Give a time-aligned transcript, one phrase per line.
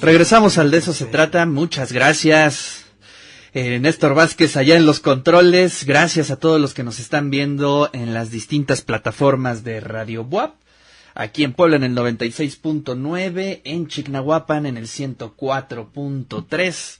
[0.00, 1.46] Regresamos al de eso se trata.
[1.46, 2.84] Muchas gracias.
[3.52, 5.84] Eh, Néstor Vázquez allá en los controles.
[5.84, 10.54] Gracias a todos los que nos están viendo en las distintas plataformas de Radio WAP.
[11.14, 16.98] Aquí en Puebla en el 96.9, en Chignahuapan en el 104.3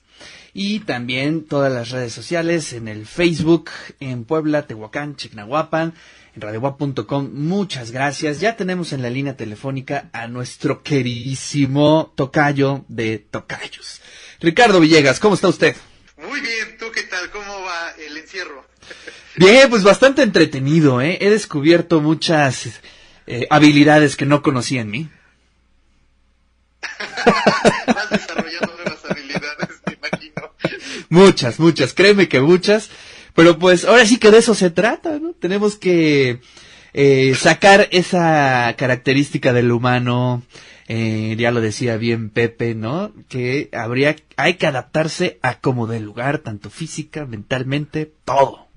[0.53, 5.95] y también todas las redes sociales en el Facebook, en Puebla, Tehuacán, Chignahuapan,
[6.35, 7.31] en radiowap.com.
[7.33, 8.41] Muchas gracias.
[8.41, 14.01] Ya tenemos en la línea telefónica a nuestro queridísimo tocayo de tocayos.
[14.41, 15.77] Ricardo Villegas, ¿cómo está usted?
[16.17, 17.31] Muy bien, ¿tú qué tal?
[17.31, 18.67] ¿Cómo va el encierro?
[19.37, 21.19] Bien, pues bastante entretenido, ¿eh?
[21.21, 22.81] He descubierto muchas
[23.27, 25.09] eh, habilidades que no conocía en mí.
[27.87, 30.53] Vas desarrollando nuevas habilidades, me imagino.
[31.09, 32.91] Muchas, muchas, créeme que muchas.
[33.35, 35.33] Pero pues ahora sí que de eso se trata, ¿no?
[35.33, 36.41] Tenemos que
[36.93, 40.43] eh, sacar esa característica del humano,
[40.87, 43.13] eh, ya lo decía bien Pepe, ¿no?
[43.29, 48.69] Que habría, hay que adaptarse a como del lugar, tanto física, mentalmente, todo.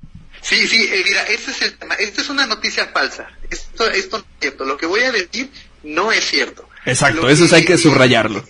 [0.41, 1.95] Sí, sí, eh, mira, este es el tema.
[1.95, 3.27] Esto es una noticia falsa.
[3.49, 4.66] Esto, esto no es cierto.
[4.66, 5.52] Lo que voy a decir
[5.83, 6.67] no es cierto.
[6.86, 8.44] Exacto, Lo eso hay que subrayarlo.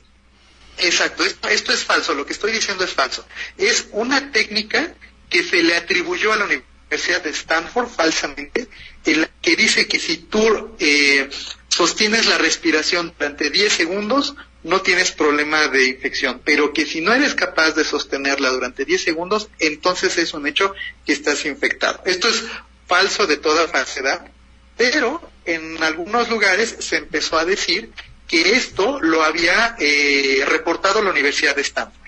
[0.77, 2.13] Exacto, esto, esto es falso.
[2.13, 3.25] Lo que estoy diciendo es falso.
[3.57, 4.93] Es una técnica
[5.29, 8.67] que se le atribuyó a la Universidad de Stanford falsamente,
[9.05, 11.29] en la que dice que si tú eh,
[11.67, 17.13] sostienes la respiración durante 10 segundos, no tienes problema de infección, pero que si no
[17.13, 20.73] eres capaz de sostenerla durante 10 segundos, entonces es un hecho
[21.05, 22.01] que estás infectado.
[22.05, 22.43] Esto es
[22.85, 24.27] falso de toda falsedad,
[24.75, 27.91] pero en algunos lugares se empezó a decir
[28.27, 32.06] que esto lo había eh, reportado la Universidad de Stanford.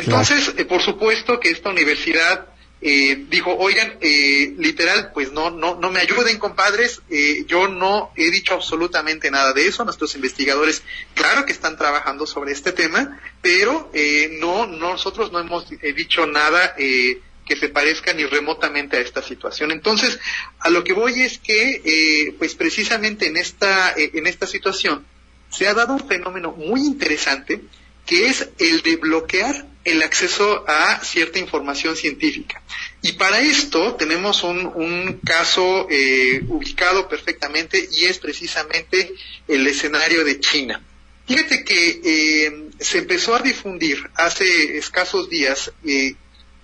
[0.00, 2.46] Entonces, eh, por supuesto que esta universidad
[2.82, 8.10] eh, dijo, oigan, eh, literal, pues no, no, no me ayuden, compadres, eh, yo no
[8.16, 10.82] he dicho absolutamente nada de eso, nuestros investigadores,
[11.14, 16.24] claro que están trabajando sobre este tema, pero eh, no, nosotros no hemos eh, dicho
[16.26, 19.72] nada eh, que se parezca ni remotamente a esta situación.
[19.72, 20.18] Entonces,
[20.60, 25.04] a lo que voy es que, eh, pues precisamente en esta, en esta situación,
[25.50, 27.60] se ha dado un fenómeno muy interesante,
[28.06, 32.62] que es el de bloquear el acceso a cierta información científica.
[33.02, 39.12] Y para esto tenemos un, un caso eh, ubicado perfectamente y es precisamente
[39.48, 40.82] el escenario de China.
[41.26, 46.14] Fíjate que eh, se empezó a difundir hace escasos días eh,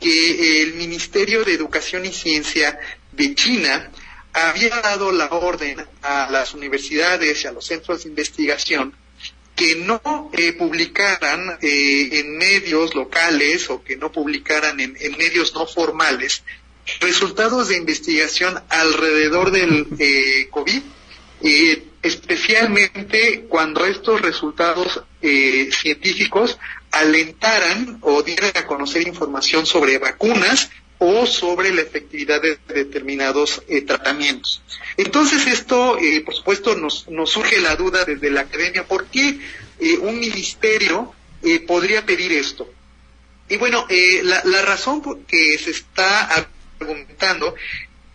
[0.01, 2.79] que el Ministerio de Educación y Ciencia
[3.13, 3.91] de China
[4.33, 8.95] había dado la orden a las universidades y a los centros de investigación
[9.57, 15.67] que no eh, publicaran eh, en medios locales o que no publicaran en, medios no
[15.67, 16.45] formales
[17.01, 20.83] resultados de investigación alrededor del eh, COVID,
[22.07, 26.59] especialmente cuando estos resultados eh, científicos
[26.93, 33.83] alentaran o dieran a conocer información sobre vacunas o sobre la efectividad de determinados eh,
[33.83, 34.63] tratamientos.
[34.97, 39.39] Entonces esto, eh, por supuesto, nos, surge la duda desde la academia, ¿por qué
[39.79, 41.13] eh, un ministerio
[41.67, 42.69] podría pedir esto?
[43.49, 43.87] Y bueno,
[44.25, 46.49] la, la, razón que se está
[46.81, 47.55] argumentando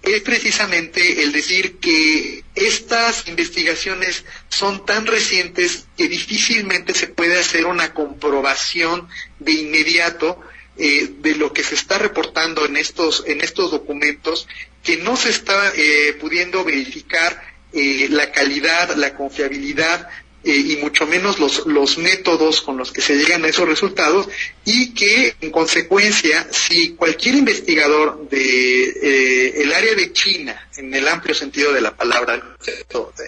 [0.01, 7.65] es precisamente el decir que estas investigaciones son tan recientes que difícilmente se puede hacer
[7.67, 9.07] una comprobación
[9.39, 10.41] de inmediato
[10.81, 14.47] eh, de lo que se está reportando en estos, en estos documentos,
[14.83, 20.09] que no se está eh, pudiendo verificar eh, la calidad, la confiabilidad
[20.43, 24.27] eh, y mucho menos los, los métodos con los que se llegan a esos resultados
[24.65, 31.07] y que en consecuencia si cualquier investigador de eh, el área de China en el
[31.07, 32.57] amplio sentido de la palabra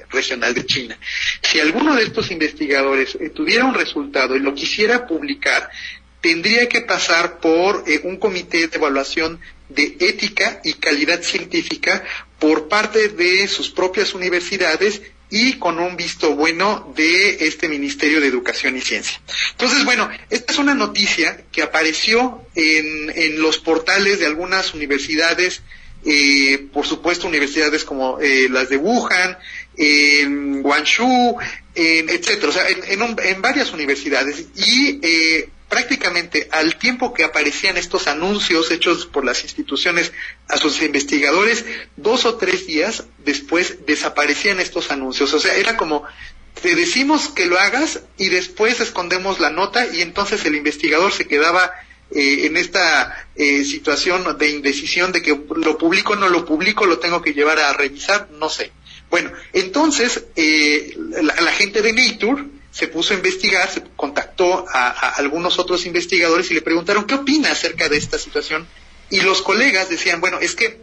[0.09, 0.97] regional de China
[1.43, 5.69] si alguno de estos investigadores eh, tuviera un resultado y lo quisiera publicar
[6.23, 12.01] tendría que pasar por eh, un comité de evaluación de ética y calidad científica
[12.39, 18.27] por parte de sus propias universidades y con un visto bueno de este Ministerio de
[18.27, 19.19] Educación y Ciencia.
[19.51, 25.61] Entonces, bueno, esta es una noticia que apareció en, en los portales de algunas universidades,
[26.05, 29.37] eh, por supuesto universidades como eh, las de Wuhan,
[29.75, 31.37] en Guangzhou,
[31.75, 37.15] en, etcétera, o sea, en, en, un, en varias universidades y eh, prácticamente al tiempo
[37.15, 40.11] que aparecían estos anuncios hechos por las instituciones
[40.47, 41.65] a sus investigadores,
[41.97, 45.33] dos o tres días después desaparecían estos anuncios.
[45.33, 46.03] O sea, era como,
[46.61, 51.25] te decimos que lo hagas y después escondemos la nota y entonces el investigador se
[51.25, 51.71] quedaba
[52.11, 56.99] eh, en esta eh, situación de indecisión de que lo publico, no lo publico, lo
[56.99, 58.71] tengo que llevar a revisar, no sé.
[59.09, 62.43] Bueno, entonces eh, la, la gente de Nature
[62.73, 67.51] se puso a investigar, se contactó a, algunos otros investigadores y le preguntaron qué opina
[67.51, 68.67] acerca de esta situación.
[69.11, 70.81] Y los colegas decían, bueno, es que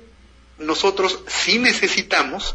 [0.59, 2.55] nosotros sí necesitamos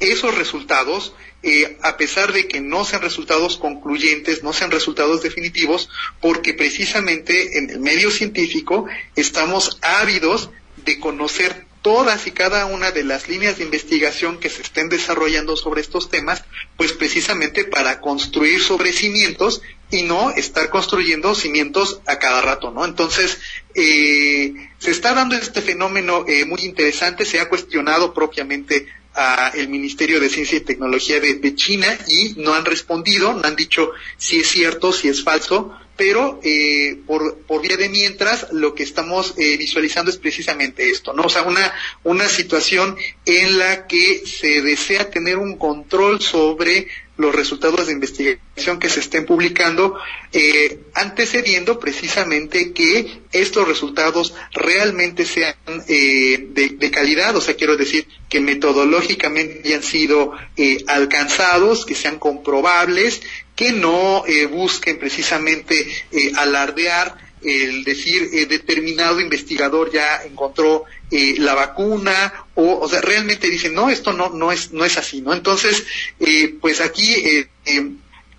[0.00, 1.14] esos resultados,
[1.44, 5.88] eh, a pesar de que no sean resultados concluyentes, no sean resultados definitivos,
[6.20, 10.50] porque precisamente en el medio científico estamos ávidos
[10.84, 15.56] de conocer todas y cada una de las líneas de investigación que se estén desarrollando
[15.56, 16.44] sobre estos temas,
[16.76, 22.84] pues precisamente para construir sobre cimientos y no estar construyendo cimientos a cada rato, ¿no?
[22.84, 23.38] Entonces,
[23.74, 29.68] eh, se está dando este fenómeno eh, muy interesante, se ha cuestionado propiamente a el
[29.68, 34.40] Ministerio de Ciencia y Tecnología de, China y no han respondido, no han dicho si
[34.40, 39.34] es cierto, si es falso, pero eh, por, por vía de mientras lo que estamos
[39.36, 41.24] eh, visualizando es precisamente esto, ¿no?
[41.24, 41.72] O sea, una,
[42.02, 42.96] una situación
[43.26, 49.00] en la que se desea tener un control sobre los resultados de investigación que se
[49.00, 49.98] estén publicando,
[50.32, 55.54] eh, antecediendo precisamente que estos resultados realmente sean
[55.88, 62.18] eh, de, calidad, o sea, quiero decir que metodológicamente hayan sido eh, alcanzados, que sean
[62.18, 63.22] comprobables,
[63.54, 65.86] que no busquen precisamente
[66.36, 73.48] alardear el decir eh, determinado investigador ya encontró eh, la vacuna o, o sea, realmente
[73.48, 75.34] dicen, no, esto no, no, es, no es así, ¿no?
[75.34, 75.84] Entonces,
[76.20, 77.48] eh, pues aquí, eh,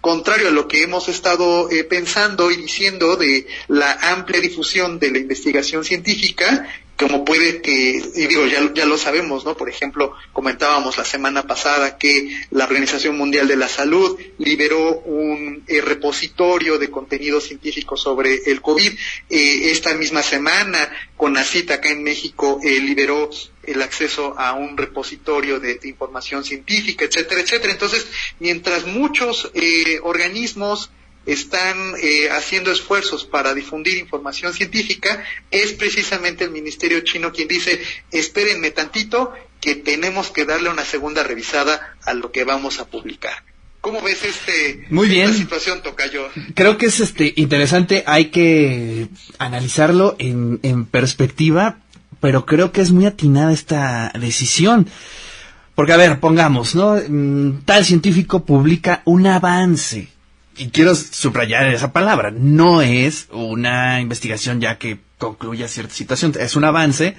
[0.02, 5.20] contrario a lo que hemos estado pensando y diciendo de la amplia difusión de la
[5.20, 6.68] investigación científica,
[6.98, 9.58] como puede que, y digo, ya, ya lo sabemos, ¿no?
[9.58, 15.64] Por ejemplo, comentábamos la semana pasada que la Organización Mundial de la Salud liberó un
[15.68, 18.92] eh, repositorio de contenido científico sobre el COVID.
[19.30, 23.30] Eh, esta misma semana, con la cita acá en México, eh, liberó
[23.64, 27.74] el acceso a un repositorio de, de, información científica, etcétera, etcétera.
[27.74, 28.06] Entonces,
[28.40, 29.52] mientras muchos
[30.04, 30.92] organismos
[31.26, 37.82] están eh, haciendo esfuerzos para difundir información científica, es precisamente el Ministerio chino quien dice,
[38.12, 43.44] espérenme tantito, que tenemos que darle una segunda revisada a lo que vamos a publicar.
[43.80, 45.26] ¿Cómo ves este, Muy bien.
[45.26, 46.30] esta situación, Tocayo?
[46.56, 49.08] Creo que es este interesante, hay que
[49.40, 51.80] analizarlo en, en perspectiva,
[52.22, 54.88] pero creo que es muy atinada esta decisión.
[55.76, 56.96] Porque, a ver, pongamos, ¿no?
[56.96, 60.08] Mm, tal científico publica un avance
[60.58, 66.56] y quiero subrayar esa palabra, no es una investigación ya que concluya cierta situación, es
[66.56, 67.16] un avance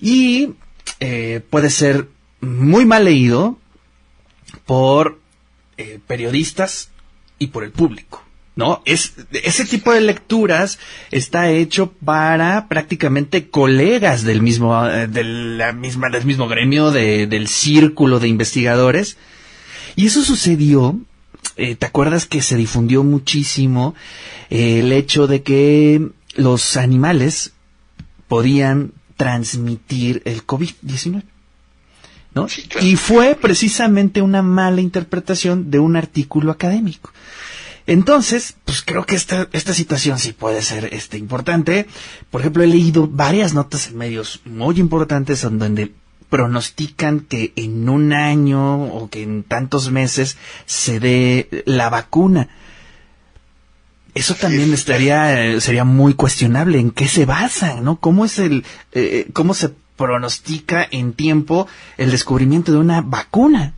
[0.00, 0.54] y
[1.00, 2.08] eh, puede ser
[2.40, 3.58] muy mal leído
[4.66, 5.20] por
[5.76, 6.90] eh, periodistas
[7.38, 8.22] y por el público.
[8.54, 8.82] ¿No?
[8.84, 10.78] Es, ese tipo de lecturas
[11.10, 18.20] está hecho para prácticamente colegas del mismo, eh, de del mismo gremio, de, del círculo
[18.20, 19.16] de investigadores.
[19.96, 21.00] Y eso sucedió
[21.56, 23.94] eh, ¿te acuerdas que se difundió muchísimo
[24.50, 27.52] eh, el hecho de que los animales
[28.28, 31.22] podían transmitir el COVID-19?
[32.34, 32.46] ¿No?
[32.80, 37.12] Y fue precisamente una mala interpretación de un artículo académico.
[37.86, 41.86] Entonces, pues creo que esta, esta situación sí puede ser este, importante.
[42.30, 45.92] Por ejemplo, he leído varias notas en medios muy importantes donde
[46.32, 52.48] pronostican que en un año o que en tantos meses se dé la vacuna.
[54.14, 56.80] Eso también estaría, sería muy cuestionable.
[56.80, 57.96] ¿En qué se basan, no?
[57.96, 61.68] ¿Cómo es el, eh, cómo se pronostica en tiempo
[61.98, 63.74] el descubrimiento de una vacuna?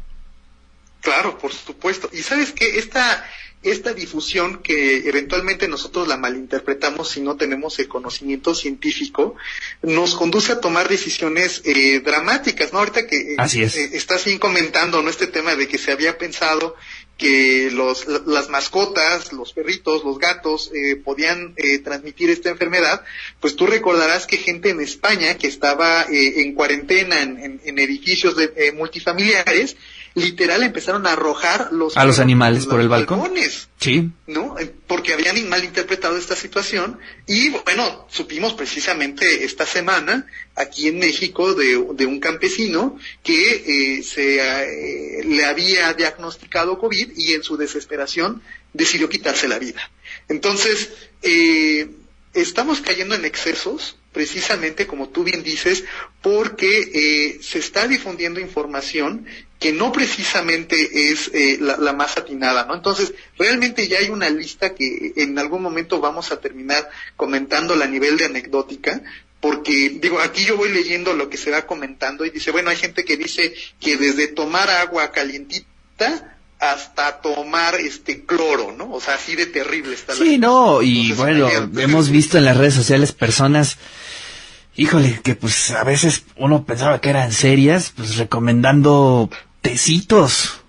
[1.00, 2.08] Claro, por supuesto.
[2.12, 3.24] Y sabes que esta,
[3.64, 9.36] esta difusión que eventualmente nosotros la malinterpretamos si no tenemos el conocimiento científico,
[9.82, 12.80] nos conduce a tomar decisiones eh, dramáticas, ¿no?
[12.80, 15.10] Ahorita que eh, eh, estás bien comentando, ¿no?
[15.10, 16.76] Este tema de que se había pensado
[17.16, 23.04] que los, las mascotas, los perritos, los gatos eh, podían eh, transmitir esta enfermedad,
[23.40, 28.36] pues tú recordarás que gente en España que estaba eh, en cuarentena en, en, edificios
[28.36, 29.76] de, eh, multifamiliares
[30.14, 33.32] literal empezaron a arrojar los a los animales por el balcón.
[33.78, 34.10] Sí.
[34.26, 34.58] ¿No?
[34.58, 40.98] Eh, porque habían mal interpretado esta situación y bueno, supimos precisamente esta semana aquí en
[41.00, 47.42] México de, de un campesino que eh, se eh, le había diagnosticado COVID y en
[47.42, 48.42] su desesperación
[48.72, 49.90] decidió quitarse la vida.
[50.28, 50.90] Entonces,
[51.22, 51.90] eh,
[52.32, 55.84] estamos cayendo en excesos precisamente como tú bien dices,
[56.22, 59.26] porque eh, se está difundiendo información
[59.64, 62.74] que no precisamente es eh, la, más atinada, ¿no?
[62.74, 67.88] Entonces, realmente ya hay una lista que en algún momento vamos a terminar comentándola a
[67.88, 69.00] nivel de anecdótica,
[69.40, 72.76] porque digo, aquí yo voy leyendo lo que se va comentando y dice, bueno, hay
[72.76, 78.92] gente que dice que desde tomar agua calientita hasta tomar este cloro, ¿no?
[78.92, 82.74] O sea, así de terrible está Sí, no, y bueno, hemos visto en las redes
[82.74, 83.78] sociales personas,
[84.76, 89.30] híjole, que pues a veces uno pensaba que eran serias, pues recomendando
[89.64, 90.60] tecitos.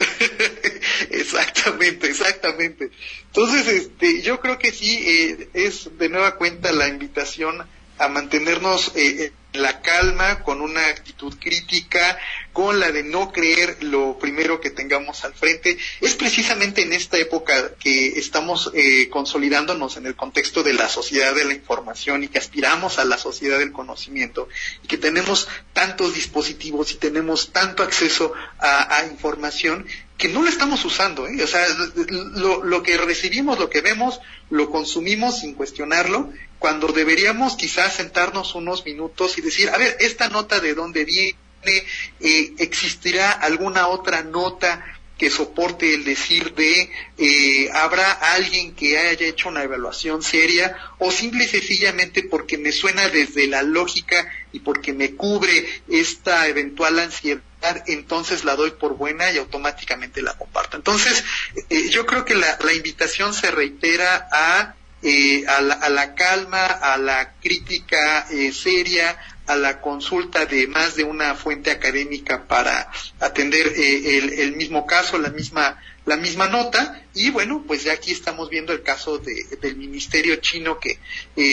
[1.10, 2.90] exactamente, exactamente.
[3.26, 7.64] Entonces, este, yo creo que sí, eh, es de nueva cuenta la invitación
[7.98, 12.18] a mantenernos eh, la calma, con una actitud crítica,
[12.52, 15.78] con la de no creer lo primero que tengamos al frente.
[16.00, 21.34] Es precisamente en esta época que estamos eh, consolidándonos en el contexto de la sociedad
[21.34, 24.48] de la información y que aspiramos a la sociedad del conocimiento
[24.82, 30.84] y que tenemos tantos dispositivos y tenemos tanto acceso a, información que no lo estamos
[30.84, 31.26] usando.
[31.26, 31.42] ¿eh?
[31.42, 31.66] O sea,
[31.96, 36.32] lo, lo que recibimos, lo que vemos, lo consumimos sin cuestionarlo
[36.62, 41.36] cuando deberíamos quizás sentarnos unos minutos y decir, a ver, esta nota de dónde viene,
[41.66, 44.84] eh, existirá alguna otra nota
[45.18, 51.12] que soporte el decir de eh, habrá alguien que haya hecho una evaluación seria o
[51.12, 56.98] simple y sencillamente porque me suena desde la lógica y porque me cubre esta eventual
[56.98, 57.42] ansiedad
[57.86, 60.76] entonces la doy por buena y automáticamente la comparto.
[60.76, 61.22] Entonces,
[61.70, 66.96] eh, yo creo que la, la invitación se reitera a eh, a, la, calma, a
[66.96, 73.72] la crítica eh, seria, a la consulta de más de una fuente académica para atender
[73.76, 77.02] eh, el, mismo caso, la misma la misma nota.
[77.14, 80.98] Y bueno pues ya aquí estamos viendo el caso del ministerio chino que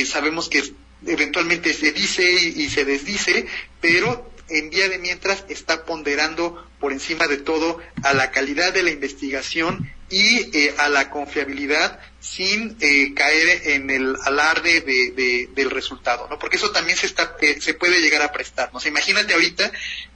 [0.06, 0.64] sabemos que
[1.06, 3.48] eventualmente se dice y, y se desdice
[3.80, 8.84] pero en día de mientras está ponderando por encima de todo a la calidad de
[8.84, 15.70] la investigación y eh, a la confiabilidad sin eh, caer en el alarde de, del
[15.70, 16.40] resultado, ¿no?
[16.40, 18.72] Porque eso también se está eh, se puede llegar a prestar.
[18.74, 18.80] ¿no?
[18.86, 19.72] imagínate ahorita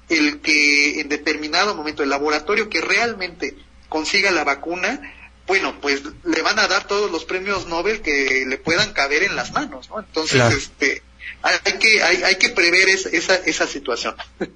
[0.10, 3.55] el que en determinado momento el laboratorio que realmente
[3.88, 5.13] consiga la vacuna,
[5.46, 9.36] bueno, pues le van a dar todos los premios Nobel que le puedan caber en
[9.36, 10.00] las manos, ¿no?
[10.00, 11.03] Entonces, este
[11.44, 14.15] hay que, hay, hay que prever esa, esa situación.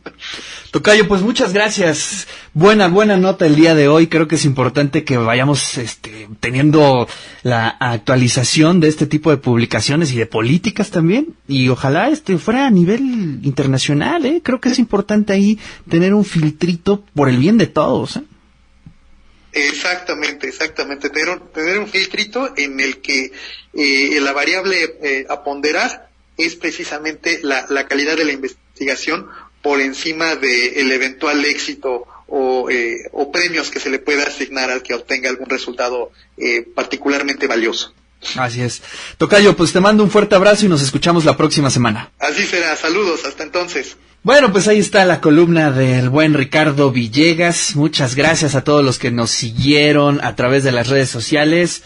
[0.72, 2.28] Tocayo, pues muchas gracias.
[2.54, 4.08] Buena, buena nota el día de hoy.
[4.08, 7.08] Creo que es importante que vayamos este, teniendo
[7.44, 11.36] la actualización de este tipo de publicaciones y de políticas también.
[11.48, 13.02] Y ojalá este fuera a nivel
[13.44, 14.42] internacional, ¿eh?
[14.44, 15.60] Creo que es importante ahí
[15.90, 18.24] tener un filtrito por el bien de todos, ¿eh?
[19.52, 21.10] Exactamente, exactamente.
[21.10, 23.32] Tener un, tener un filtrito en el que
[23.74, 26.07] eh, la variable eh, a ponderar
[26.38, 29.28] es precisamente la, la calidad de la investigación
[29.62, 34.82] por encima del eventual éxito o, eh, o, premios que se le pueda asignar al
[34.84, 37.94] que obtenga algún resultado eh, particularmente valioso.
[38.36, 38.82] Así es.
[39.18, 42.12] Tocayo, pues te mando un fuerte abrazo y nos escuchamos la próxima semana.
[42.20, 42.76] Así será.
[42.76, 43.26] Saludos.
[43.26, 43.96] Hasta entonces.
[44.24, 47.76] Bueno, pues ahí está la columna del buen Ricardo Villegas.
[47.76, 51.84] Muchas gracias a todos los que nos siguieron a través de las redes sociales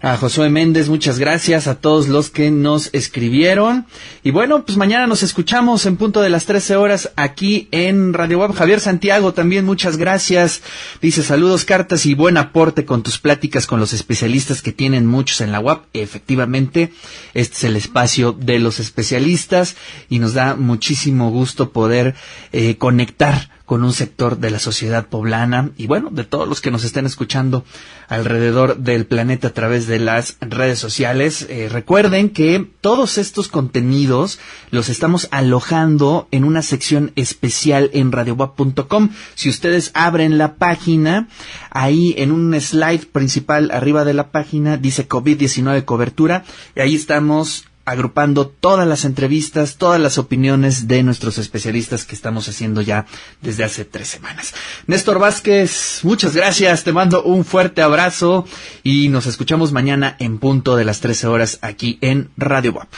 [0.00, 3.86] a Josué Méndez, muchas gracias a todos los que nos escribieron.
[4.22, 8.38] Y bueno, pues mañana nos escuchamos en punto de las 13 horas aquí en Radio
[8.38, 8.52] Web.
[8.52, 10.62] Javier Santiago también, muchas gracias.
[11.02, 15.40] Dice saludos, cartas y buen aporte con tus pláticas con los especialistas que tienen muchos
[15.40, 15.80] en la web.
[15.92, 16.92] Efectivamente,
[17.34, 19.76] este es el espacio de los especialistas
[20.08, 22.14] y nos da muchísimo gusto poder
[22.52, 26.70] eh, conectar con un sector de la sociedad poblana y bueno, de todos los que
[26.70, 27.66] nos estén escuchando
[28.08, 31.46] alrededor del planeta a través de las redes sociales.
[31.50, 34.38] Eh, recuerden que todos estos contenidos
[34.70, 39.10] los estamos alojando en una sección especial en radiowap.com.
[39.34, 41.28] Si ustedes abren la página,
[41.70, 46.42] ahí en un slide principal arriba de la página dice COVID-19 cobertura
[46.74, 52.48] y ahí estamos agrupando todas las entrevistas, todas las opiniones de nuestros especialistas que estamos
[52.48, 53.06] haciendo ya
[53.40, 54.54] desde hace tres semanas.
[54.86, 58.46] Néstor Vázquez, muchas gracias, te mando un fuerte abrazo
[58.82, 62.88] y nos escuchamos mañana en punto de las 13 horas aquí en Radio WAP.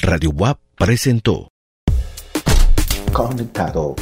[0.00, 1.48] Radio WAP presentó
[3.12, 3.96] Conectado.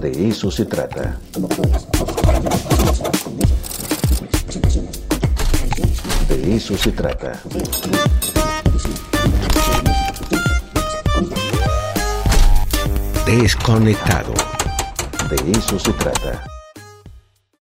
[0.00, 1.18] De eso se trata.
[6.28, 7.32] De eso se trata.
[13.26, 14.32] Desconectado.
[15.28, 16.53] De eso se trata.